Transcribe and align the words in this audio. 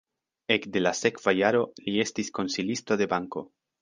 Ekde 0.53 0.81
la 0.81 0.93
sekva 0.99 1.33
jaro 1.39 1.61
li 1.83 1.93
estis 2.05 2.33
konsilisto 2.39 2.99
de 3.03 3.09
banko. 3.13 3.45